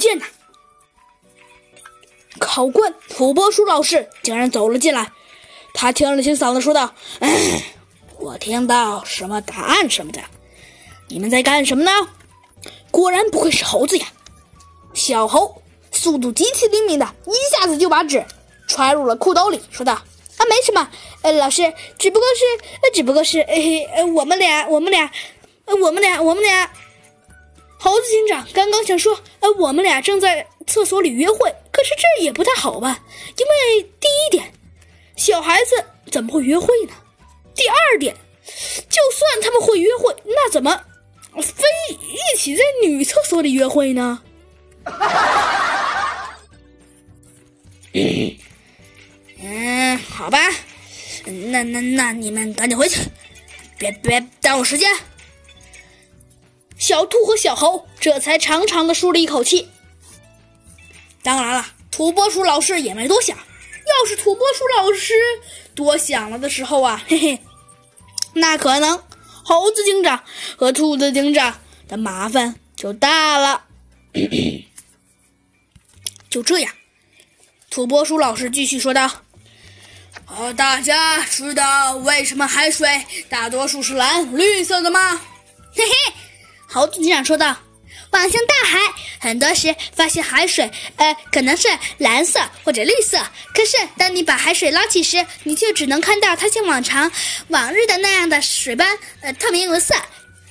[0.00, 0.24] 见呐，
[2.40, 5.12] 考官土拨鼠老师竟然走了进来。
[5.72, 6.92] 他清了清嗓子，说道
[8.18, 10.20] ：“我听到什么答案什么的，
[11.08, 11.92] 你们在干什么呢？”
[12.90, 14.06] 果然不愧是猴子呀！
[14.94, 15.62] 小猴
[15.92, 18.24] 速度极其灵敏的，一下子就把纸
[18.66, 19.92] 揣入了裤兜里，说道
[20.38, 20.90] ：“啊，没什么，
[21.22, 23.54] 呃，老师，只不过是，呃，只不过是，呃，
[23.94, 25.08] 呃，我们俩，我们俩，
[25.66, 26.68] 呃，我们俩，我们俩。”
[27.82, 33.02] 猴子警长刚刚想说：“呃，我们俩正在厕所里约会。”可是这也不太好吧？
[33.38, 34.52] 因为第一点，
[35.16, 36.92] 小孩子怎么会约会呢？
[37.54, 40.84] 第二点，就算他们会约会，那怎么
[41.34, 44.22] 非一起在女厕所里约会呢？
[49.42, 50.38] 嗯，好吧，
[51.24, 53.00] 那那那你们赶紧回去，
[53.78, 54.90] 别别耽误时间。
[56.80, 59.68] 小兔和小猴这才长长的舒了一口气。
[61.22, 63.36] 当然了，土拨鼠老师也没多想。
[63.36, 65.12] 要是土拨鼠老师
[65.74, 67.38] 多想了的时候啊，嘿嘿，
[68.32, 70.24] 那可能猴子警长
[70.56, 73.64] 和兔子警长的麻烦就大了。
[76.30, 76.72] 就这样，
[77.68, 79.10] 土拨鼠老师继续说道
[80.26, 85.20] ：“呃，大家知道为什么海水大多数是蓝绿色的吗？”
[85.76, 86.14] 嘿嘿。
[86.72, 87.56] 猴子警长说道
[88.12, 88.78] ：“望向大海，
[89.18, 91.66] 很多时发现海水，呃，可能是
[91.98, 93.18] 蓝色或者绿色。
[93.52, 97.10] 可是当你把海水捞起时，你就只能看到它像往常、
[97.48, 99.96] 往日的那样的水般，呃，透明无色。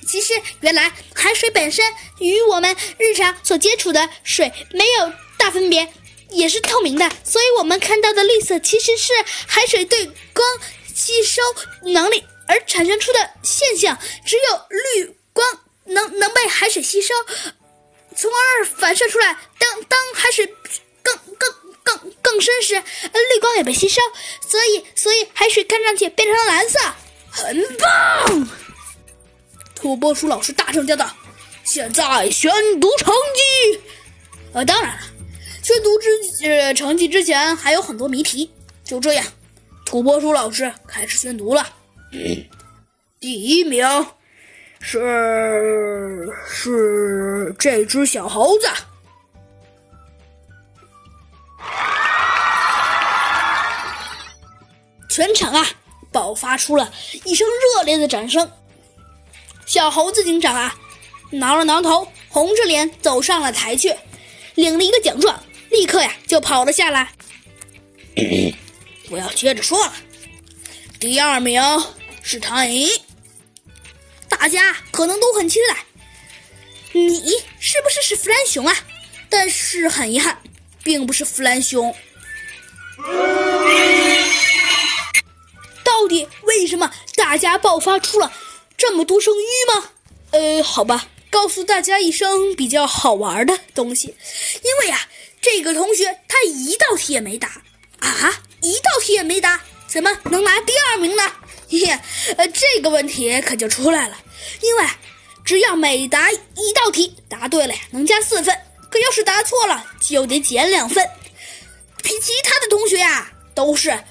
[0.06, 1.82] 其实，原来海水本身
[2.18, 5.90] 与我们日常所接触的水没有大分别，
[6.28, 7.10] 也是透明的。
[7.24, 9.12] 所以，我们看到的绿色其实是
[9.46, 10.04] 海水对
[10.34, 10.46] 光
[10.94, 11.40] 吸收
[11.90, 13.96] 能力而产生出的现象。
[14.26, 15.16] 只有绿。”
[15.90, 17.14] 能能被海水吸收，
[18.16, 19.36] 从而反射出来。
[19.58, 20.46] 当当海水
[21.02, 24.00] 更更更更深时，绿光也被吸收，
[24.48, 26.78] 所以所以海水看上去变成了蓝色，
[27.30, 28.48] 很棒。
[29.74, 31.10] 土拨鼠老师大声叫道
[31.64, 33.80] ：“现在宣读成绩。”
[34.52, 35.02] 呃，当然了，
[35.62, 38.50] 宣读之呃成绩之前还有很多谜题。
[38.84, 39.24] 就这样，
[39.86, 41.66] 土拨鼠老师开始宣读了。
[43.18, 43.86] 第一名。
[44.82, 48.68] 是是这只小猴子，
[55.08, 55.64] 全场啊
[56.10, 56.92] 爆发出了
[57.24, 57.46] 一声
[57.76, 58.50] 热烈的掌声。
[59.66, 60.74] 小猴子警长啊
[61.30, 63.94] 挠了挠头，红着脸走上了台去，
[64.54, 65.38] 领了一个奖状，
[65.70, 67.12] 立刻呀就跑了下来。
[69.08, 69.92] 不要接着说了，
[70.98, 71.62] 第二名
[72.22, 72.88] 是唐寅。
[74.40, 75.84] 大家可能都很期待，
[76.92, 78.74] 你是不是是弗兰熊啊？
[79.28, 80.40] 但是很遗憾，
[80.82, 81.94] 并不是弗兰熊。
[85.84, 88.32] 到底为什么大家爆发出了
[88.78, 89.90] 这么多声音吗？
[90.30, 95.06] 呃，好吧，告诉大家一声比较好玩的东西，因为呀，
[95.42, 97.62] 这个同学他一道题也没答
[97.98, 101.30] 啊，一道题也没答，怎么能拿第二名呢？
[101.70, 101.98] 嘿嘿，
[102.36, 104.16] 呃，这个问题可就出来了。
[104.60, 104.84] 因为
[105.44, 108.52] 只要每答一道题答对了呀，能加四分；
[108.90, 111.08] 可要是答错了，就得减两分。
[112.02, 114.02] 比其他的同学呀，都是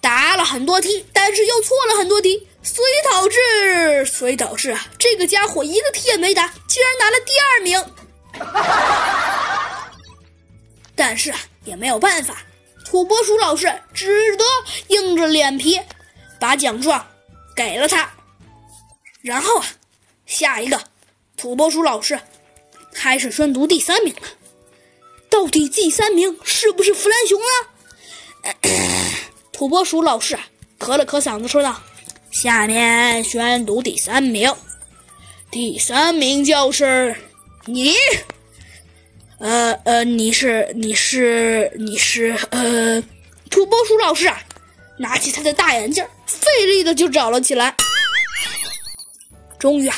[0.00, 7.84] 答了很多题，但是又错了很多题，所以导致，所以导致啊，这个家伙一个题也没答，竟然拿了第二名。
[10.96, 12.38] 但是啊，也没有办法，
[12.84, 14.44] 土拨鼠老师只得
[14.88, 15.78] 硬着脸皮
[16.38, 17.04] 把奖状
[17.54, 18.10] 给了他。
[19.22, 19.66] 然后啊，
[20.26, 20.80] 下一个
[21.36, 22.18] 土拨鼠老师
[22.92, 24.22] 开始宣读第三名了。
[25.30, 28.52] 到底第三名是不是弗兰熊呢？
[29.52, 30.38] 土拨鼠老师
[30.78, 31.80] 咳了咳嗓子说道
[32.30, 34.52] ：“下面宣读第三名，
[35.50, 37.16] 第三名就是
[37.64, 37.94] 你。
[39.38, 43.02] 呃呃，你是你是你是呃，
[43.50, 44.40] 土拨鼠老师啊，
[44.96, 47.74] 拿起他的大眼镜，费力的就找了起来。”
[49.58, 49.96] 终于啊，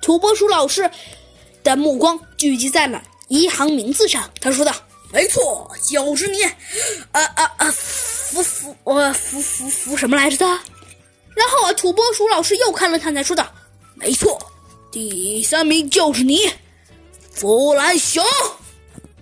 [0.00, 0.90] 土拨鼠老师
[1.62, 4.30] 的目光聚集在了一行名字上。
[4.40, 4.74] 他说道
[5.12, 6.42] ：“没错，就是你。
[7.12, 7.70] 啊啊啊！
[7.70, 10.46] 服服我服服服什么来着的？”
[11.36, 13.46] 然后啊，土拨鼠老师又看了看，才说道
[13.94, 14.40] ：“没错，
[14.90, 16.50] 第三名就是你，
[17.30, 18.24] 弗兰熊。”